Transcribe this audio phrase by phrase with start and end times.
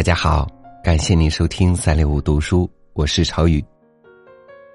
[0.00, 0.48] 大家好，
[0.82, 3.62] 感谢您收听三六五读书，我是朝宇。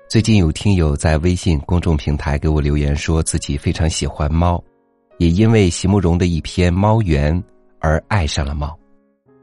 [0.08, 4.64] 最近有听友在微信公众平台给我留言，说自己非常喜欢猫，
[5.18, 7.36] 也因为席慕容的一篇《猫园》
[7.80, 8.78] 而爱上了猫，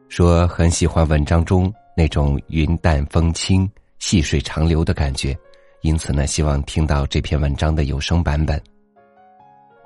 [0.09, 3.69] 说很喜欢文章中那种云淡风轻、
[3.99, 5.37] 细水长流的感觉，
[5.81, 8.63] 因此呢，希望听到这篇文章的有声版本。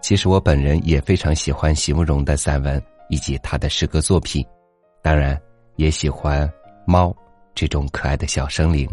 [0.02, 4.45] 其实我本人也非常喜欢席慕容的散文以及他的诗歌作品，
[5.02, 5.41] 当然。
[5.77, 6.51] 也喜欢
[6.85, 7.15] 猫
[7.55, 8.89] 这种可爱的小生灵。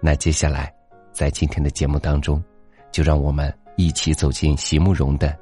[0.00, 0.74] 那接下来，
[1.12, 2.42] 在今天的节目当中，
[2.90, 5.28] 就让我们一起走进席慕容的《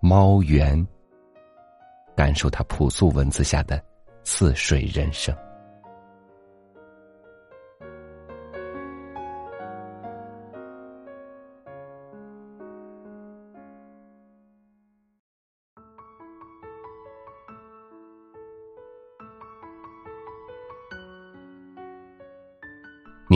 [0.00, 0.78] 猫园》，
[2.16, 3.82] 感受他朴素文字下的
[4.24, 5.36] 似水人生。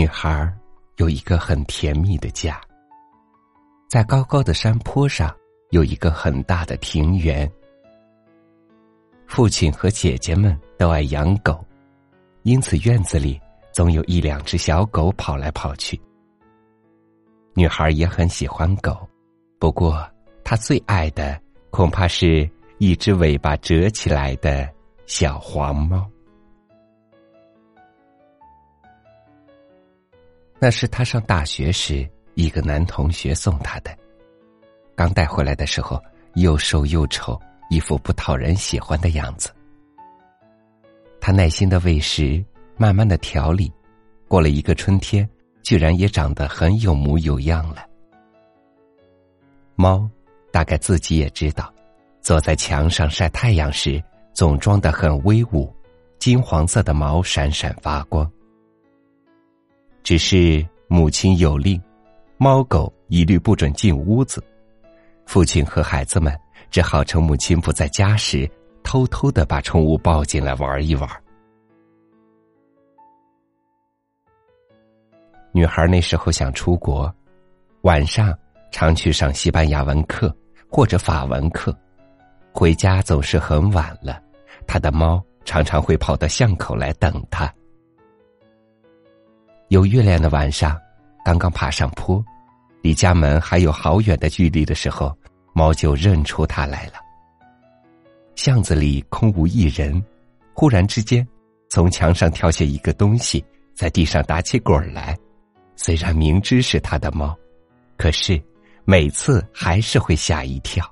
[0.08, 0.50] 女孩
[0.96, 2.58] 有一个很甜蜜的家，
[3.90, 5.36] 在高高的山坡上
[5.68, 7.46] 有一个很大的庭园。
[9.26, 11.62] 父亲和姐姐们都爱养狗，
[12.42, 13.38] 因此院子里
[13.70, 16.00] 总有一两只小狗跑来跑去。
[17.52, 19.06] 女孩也很喜欢狗，
[19.58, 20.02] 不过
[20.42, 24.66] 她最爱的恐怕是一只尾巴折起来的
[25.04, 26.10] 小黄猫。
[30.60, 33.96] 那是他上大学时一个男同学送他的，
[34.96, 36.02] 刚带回来的时候
[36.34, 39.50] 又瘦又丑，一副不讨人喜欢的样子。
[41.20, 42.44] 他耐心的喂食，
[42.76, 43.72] 慢慢的调理，
[44.26, 45.28] 过了一个春天，
[45.62, 47.84] 居然也长得很有模有样了。
[49.76, 50.08] 猫
[50.50, 51.72] 大概自己也知道，
[52.20, 55.72] 坐在墙上晒太阳时，总装得很威武，
[56.18, 58.28] 金黄色的毛闪闪发光。
[60.02, 61.80] 只是母亲有令，
[62.36, 64.42] 猫狗一律不准进屋子。
[65.26, 66.34] 父亲和孩子们
[66.70, 68.50] 只好趁母亲不在家时，
[68.82, 71.08] 偷偷的把宠物抱进来玩一玩。
[75.52, 77.12] 女孩那时候想出国，
[77.82, 78.36] 晚上
[78.70, 80.34] 常去上西班牙文课
[80.70, 81.76] 或者法文课，
[82.52, 84.22] 回家总是很晚了。
[84.66, 87.52] 她的猫常常会跑到巷口来等她。
[89.68, 90.80] 有月亮的晚上，
[91.22, 92.24] 刚刚爬上坡，
[92.80, 95.14] 离家门还有好远的距离的时候，
[95.52, 96.94] 猫就认出它来了。
[98.34, 100.02] 巷子里空无一人，
[100.54, 101.26] 忽然之间，
[101.68, 105.14] 从墙上跳下一个东西，在地上打起滚来。
[105.76, 107.36] 虽然明知是他的猫，
[107.98, 108.42] 可是
[108.86, 110.82] 每次还是会吓一跳。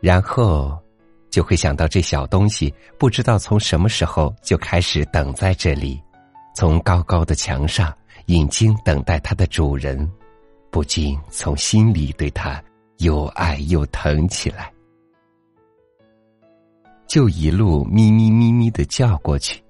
[0.00, 0.81] 然后。
[1.32, 5.98] 就会想到这小东西不知道从什么时候就开始等在这里，
[6.54, 7.92] 从高高的墙上
[8.26, 10.08] 引经等待它的主人，
[10.70, 12.62] 不禁从心里对它
[12.98, 14.70] 又爱又疼起来，
[17.08, 19.60] 就一路咪咪咪咪的叫过去。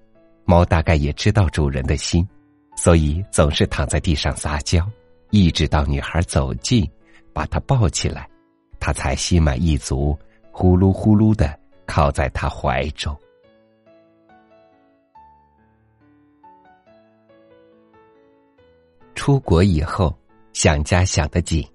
[0.44, 2.29] 猫大概也知道主人的心，
[2.77, 4.84] 所以总是躺在地上撒娇，
[5.31, 6.84] 一直到女孩走近，
[7.33, 8.29] 把它抱起来，
[8.81, 10.19] 它才心满意足。
[10.53, 13.17] 呼噜呼噜的靠在他怀中。
[19.15, 20.15] 出国以后，
[20.53, 21.67] 想家想得紧。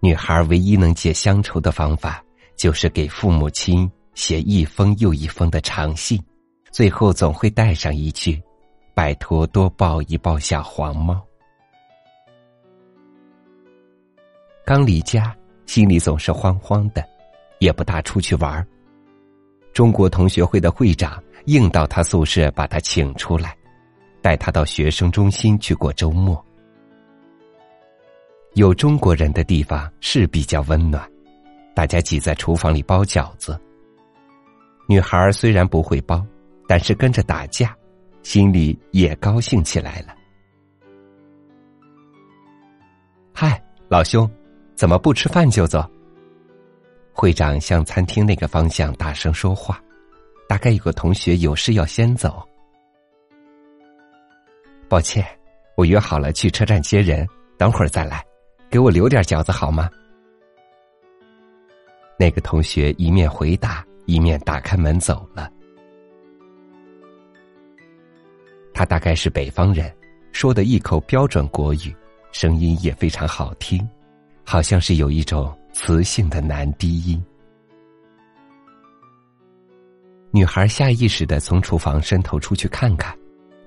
[0.00, 2.24] 女孩唯一能解乡愁的方法，
[2.56, 6.22] 就是给父母亲写一封又一封的长信，
[6.70, 8.40] 最后总会带上一句
[8.94, 11.20] ：“拜托多抱一抱小黄猫。”
[14.64, 15.34] 刚离家，
[15.66, 17.04] 心里总是慌慌的。
[17.60, 18.66] 也不大出去玩
[19.72, 23.56] 中国同学会的会长硬到他宿舍把他请出来，
[24.20, 26.44] 带他到学生中心去过周末。
[28.54, 31.08] 有中国人的地方是比较温暖，
[31.74, 33.58] 大家挤在厨房里包饺子。
[34.88, 36.26] 女孩虽然不会包，
[36.66, 37.76] 但是跟着打架，
[38.22, 40.14] 心里也高兴起来了。
[43.32, 44.28] 嗨，老兄，
[44.74, 45.88] 怎么不吃饭就走？
[47.20, 49.78] 会长向餐厅那个方向大声说话，
[50.48, 52.42] 大概有个同学有事要先走。
[54.88, 55.22] 抱歉，
[55.76, 57.28] 我约好了去车站接人，
[57.58, 58.24] 等会儿再来，
[58.70, 59.90] 给我留点饺子好吗？
[62.18, 65.52] 那个同学一面回答，一面打开门走了。
[68.72, 69.94] 他大概是北方人，
[70.32, 71.94] 说的一口标准国语，
[72.32, 73.86] 声音也非常好听，
[74.42, 75.54] 好像是有一种。
[75.72, 77.22] 磁性的男低音。
[80.30, 83.16] 女孩下意识的从厨房伸头出去看看，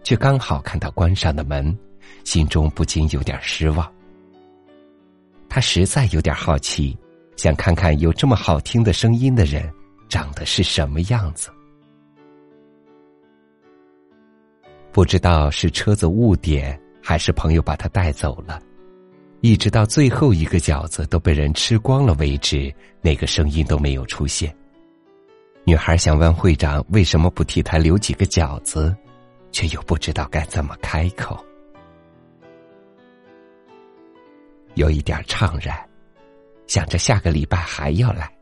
[0.04, 1.78] 却刚好看到关上的门，
[2.24, 3.92] 心中不禁有点失望。
[5.50, 6.98] 她实在有点好奇，
[7.36, 9.70] 想看看有这么好听的声音的人
[10.08, 11.50] 长得是什么样子。
[14.92, 18.62] 不知道是车子误点，还是朋友把他带走了，
[19.44, 24.56] 一直到最后一个饺子都被人吃光了为止，那个声音都没有出现。
[25.66, 28.96] 女孩想问会长为什么不替她留几个饺子，
[29.52, 31.38] 却又不知道该怎么开口，
[34.76, 35.78] 有一点怅然，
[36.66, 38.34] 想着下个礼拜还要来。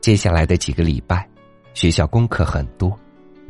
[0.00, 1.28] 接下来的几个礼拜，
[1.74, 2.96] 学校功课很多，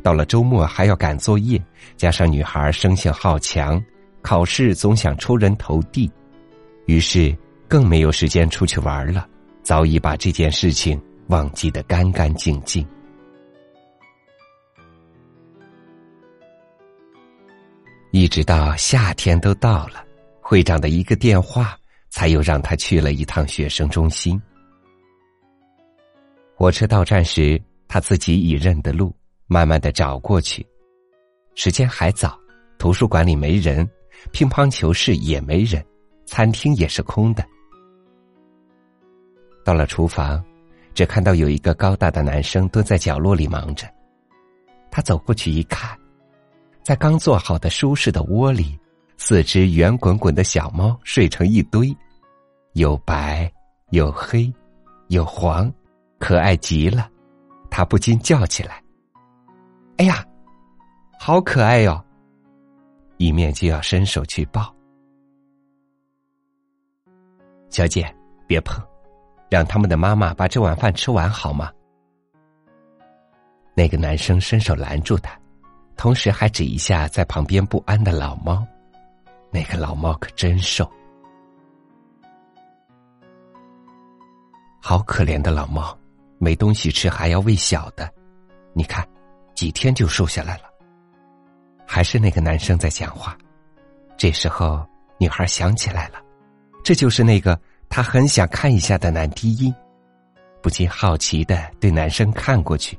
[0.01, 1.63] 到了周末还要赶作业，
[1.97, 3.79] 加上女孩生性好强，
[4.23, 6.11] 考试总想出人头地，
[6.87, 7.37] 于是
[7.67, 9.29] 更没有时间出去玩了，
[9.61, 10.99] 早已把这件事情。
[11.27, 12.85] 忘记得干干净净，
[18.11, 20.03] 一直到夏天都到了，
[20.41, 21.77] 会长的一个电话，
[22.09, 24.39] 才又让他去了一趟学生中心。
[26.53, 29.15] 火车到站时，他自己已认得路，
[29.47, 30.63] 慢慢的找过去。
[31.55, 32.37] 时间还早，
[32.77, 33.89] 图书馆里没人，
[34.31, 35.83] 乒乓球室也没人，
[36.25, 37.43] 餐厅也是空的。
[39.65, 40.43] 到了厨房。
[40.95, 43.91] 只看到有一个高大的男生蹲在角落里忙着，
[44.91, 45.97] 他走过去一看，
[46.83, 48.79] 在刚做好的舒适的窝里，
[49.17, 51.91] 四只圆滚滚的小猫睡成一堆，
[52.73, 53.51] 有白，
[53.89, 54.53] 有黑，
[55.07, 55.73] 有黄，
[56.19, 57.09] 可爱极了。
[57.71, 58.79] 他不禁叫起来
[59.97, 60.23] ：“哎呀，
[61.19, 61.99] 好可爱哟！”
[63.23, 64.75] 一面就要伸手去抱。
[67.69, 68.13] 小姐，
[68.45, 68.83] 别碰。
[69.49, 71.71] 让他们的妈妈把这碗饭吃完好吗？
[73.75, 75.39] 那个男生伸手拦住他，
[75.95, 78.65] 同时还指一下在旁边不安的老猫。
[79.51, 80.91] 那个老猫可真瘦，
[84.81, 85.97] 好可怜的老猫，
[86.39, 88.11] 没东西吃还要喂小的。
[88.73, 89.07] 你看，
[89.53, 90.72] 几天就瘦下来了。
[91.85, 93.37] 还是那个男生在讲话。
[94.17, 94.85] 这时候，
[95.17, 96.21] 女孩想起来了，
[96.83, 97.59] 这就是那个。
[97.89, 99.71] 她很想看一下的男低音，
[100.63, 102.97] 不禁好奇的对男生看过去，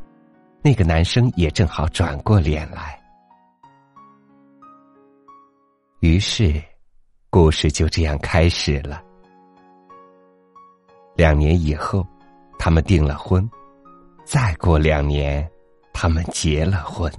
[0.62, 2.96] 那个男生也正好转过脸来。
[5.98, 6.62] 于是，
[7.28, 9.02] 故事就这样开始了。
[11.16, 12.06] 两年以后，
[12.56, 13.42] 他们订了婚；
[14.24, 15.44] 再过两年，
[15.92, 17.12] 他们结了婚。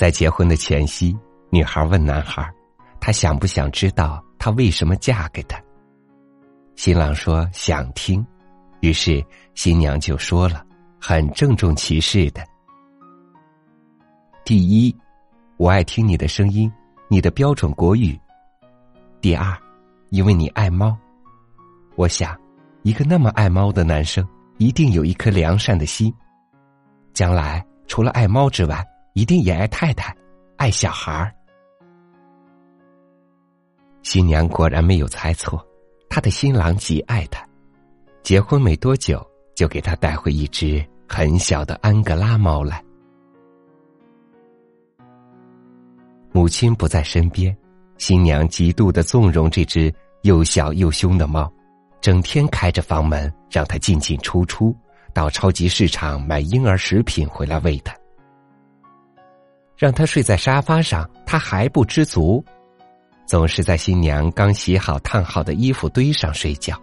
[0.00, 1.14] 在结婚的前夕，
[1.50, 2.50] 女孩问男孩。
[2.98, 5.62] 他想不想知道她为什么嫁给他？
[6.74, 8.26] 新郎说想听，
[8.80, 10.64] 于是新娘就说了，
[10.98, 12.42] 很郑重其事的
[14.42, 14.96] ：“第一，
[15.58, 16.72] 我爱听你的声音，
[17.08, 18.18] 你的标准国语；
[19.20, 19.54] 第二，
[20.08, 20.96] 因为你爱猫，
[21.94, 22.34] 我想，
[22.84, 24.26] 一个那么爱猫的男生，
[24.56, 26.10] 一定有一颗良善的心，
[27.12, 30.16] 将来除了爱猫之外，一定也爱太太，
[30.56, 31.34] 爱小孩儿。”
[34.02, 35.64] 新娘果然没有猜错，
[36.08, 37.46] 她的新郎极爱她。
[38.22, 39.24] 结婚没多久，
[39.54, 42.82] 就给她带回一只很小的安哥拉猫来。
[46.32, 47.56] 母亲不在身边，
[47.98, 51.52] 新娘极度的纵容这只又小又凶的猫，
[52.00, 54.74] 整天开着房门让它进进出出，
[55.12, 57.94] 到超级市场买婴儿食品回来喂它。
[59.80, 62.44] 让它睡在沙发上，它还不知足。
[63.24, 66.78] 总是在新娘刚洗好、烫好的衣服堆上睡觉。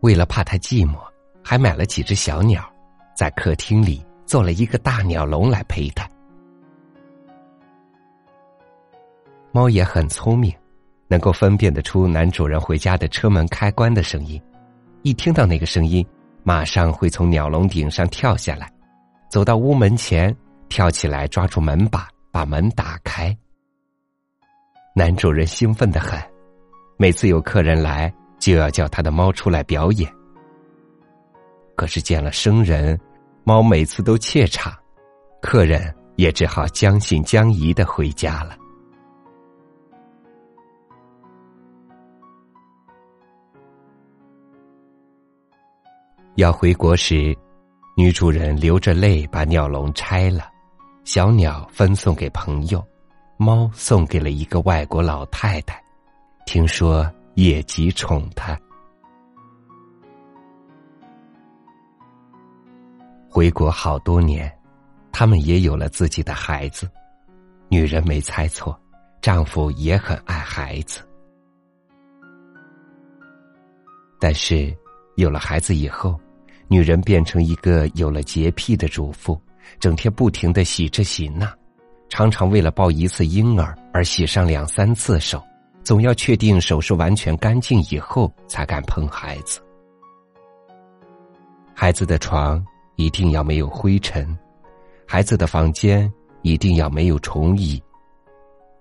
[0.00, 0.98] 为了怕他寂寞，
[1.44, 2.68] 还买了几只小鸟，
[3.14, 6.10] 在客厅里做了一个大鸟笼来陪他。
[9.52, 10.52] 猫也很聪明，
[11.06, 14.42] 能够分辨得出男主人回家的车门开关的声音，
[15.02, 16.04] 一听到那个声音，
[16.42, 18.68] 马上会从鸟笼顶上跳下来，
[19.28, 20.34] 走到屋门前，
[20.68, 22.08] 跳起来抓住门把。
[22.30, 23.36] 把门打开，
[24.94, 26.20] 男主人兴奋的很，
[26.98, 30.12] 每次有客人来，就要叫他的猫出来表演。
[31.74, 33.00] 可是见了生人，
[33.44, 34.72] 猫每次都怯场，
[35.40, 38.56] 客人也只好将信将疑的回家了。
[46.36, 47.36] 要回国时，
[47.98, 50.48] 女主人流着泪把鸟笼拆了。
[51.02, 52.80] 小鸟分送给朋友，
[53.36, 55.82] 猫送给了一个外国老太太。
[56.46, 58.56] 听说也极宠她。
[63.28, 64.48] 回国好多年，
[65.10, 66.88] 他们也有了自己的孩子。
[67.68, 68.80] 女人没猜错，
[69.20, 71.00] 丈夫也很爱孩子。
[74.20, 74.72] 但是，
[75.16, 76.16] 有了孩子以后，
[76.68, 79.40] 女人变成一个有了洁癖的主妇，
[79.80, 81.50] 整天不停的洗这洗那，
[82.08, 85.42] 常常为了抱一次婴儿而洗上两三次手，
[85.82, 89.60] 总要确定手是完全干净以后才敢碰孩子。
[91.74, 92.64] 孩子的床
[92.96, 94.36] 一定要没有灰尘，
[95.06, 97.82] 孩子的房间一定要没有虫蚁。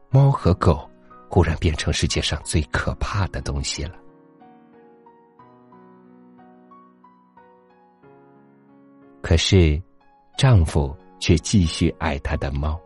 [0.09, 0.89] 猫和狗
[1.29, 3.91] 忽然变成世界上最可怕的东西了。
[9.37, 9.81] 是，
[10.37, 12.79] 丈夫却继续爱他的猫。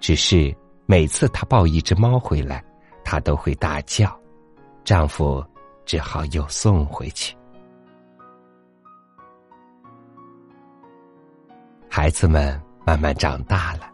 [0.00, 0.54] 只是
[0.86, 2.64] 每次他抱一只猫回来，
[3.04, 4.18] 他都会大叫，
[4.84, 5.44] 丈夫
[5.84, 7.36] 只好又送回去。
[11.88, 13.90] 孩子们慢慢长大了，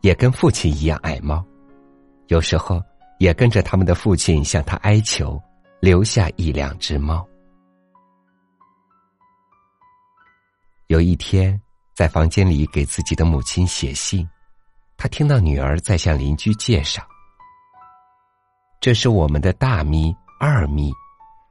[0.00, 1.44] 也跟父亲一样爱猫，
[2.26, 2.82] 有时候
[3.18, 5.40] 也跟着他们的父亲向他哀求，
[5.80, 7.26] 留下一两只猫。
[10.94, 11.60] 有一天，
[11.92, 14.24] 在房间里给自己的母亲写信，
[14.96, 17.02] 他听到女儿在向邻居介绍
[18.80, 20.92] ：“这是我们的大咪、二咪，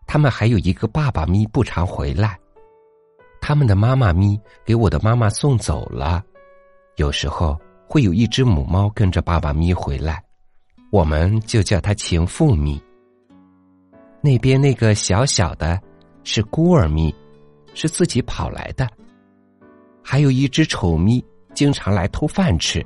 [0.07, 2.39] 他们还有一个爸爸咪不常回来。
[3.41, 6.23] 他们的妈妈咪给我的妈妈送走了，
[6.95, 10.23] 有时候会有一只母猫跟着爸爸咪回来，
[10.89, 12.81] 我们就叫它情妇咪。
[14.21, 15.77] 那边那个小小的，
[16.23, 17.13] 是孤儿咪，
[17.73, 18.89] 是自己跑来的。”
[20.03, 21.23] 还有一只丑咪，
[21.55, 22.81] 经常来偷饭吃；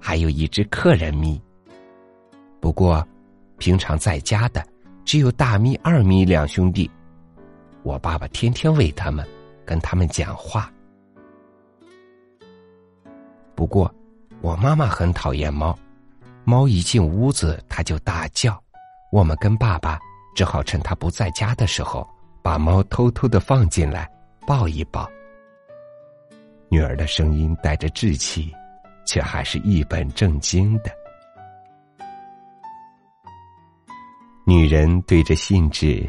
[0.00, 1.40] 还有一只客人咪。
[2.60, 3.06] 不过，
[3.58, 4.64] 平常在家的
[5.04, 6.90] 只有大咪、二咪两兄弟。
[7.84, 9.26] 我爸爸天天喂他们，
[9.64, 10.70] 跟他们讲话。
[13.54, 13.92] 不过，
[14.40, 15.78] 我妈妈很讨厌猫，
[16.44, 18.60] 猫一进屋子，它就大叫。
[19.12, 19.98] 我们跟爸爸
[20.34, 22.08] 只好趁它不在家的时候，
[22.42, 24.10] 把猫偷偷的放进来，
[24.46, 25.08] 抱一抱。
[26.72, 28.50] 女儿的声音带着稚气，
[29.04, 30.90] 却还是一本正经的。
[34.46, 36.02] 女人对着信纸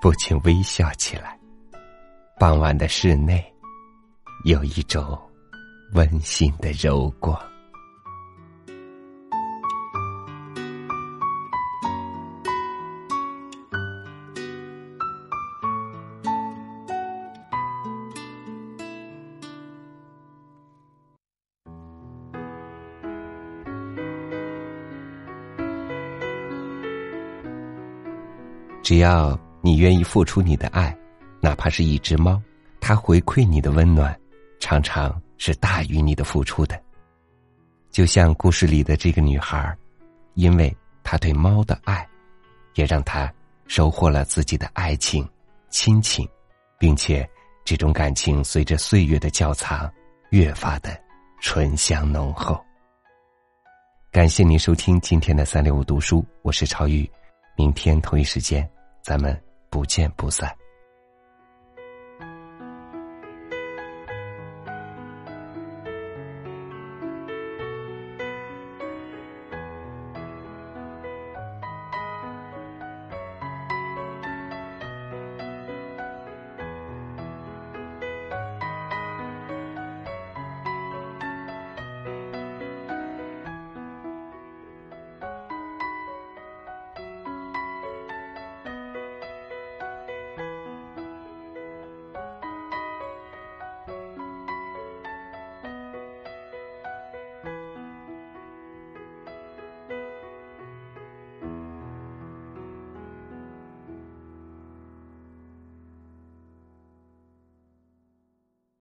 [0.00, 1.36] 不禁微笑起来。
[2.38, 3.44] 傍晚的室内，
[4.44, 5.20] 有一种
[5.94, 7.36] 温馨的柔光。
[28.84, 30.94] 只要你愿意付出你的爱，
[31.40, 32.40] 哪怕是一只猫，
[32.80, 34.14] 它回馈你的温暖，
[34.60, 36.78] 常常是大于你的付出的。
[37.90, 39.74] 就像故事里的这个女孩，
[40.34, 42.06] 因为她对猫的爱，
[42.74, 43.32] 也让她
[43.66, 45.26] 收获了自己的爱情、
[45.70, 46.28] 亲情，
[46.78, 47.26] 并且
[47.64, 49.90] 这种感情随着岁月的窖藏，
[50.28, 50.94] 越发的
[51.40, 52.62] 醇香浓厚。
[54.10, 57.10] 感谢您收听今天的三六五读书，我是超宇。
[57.56, 58.68] 明天同一时间，
[59.04, 60.50] 咱们不见不散。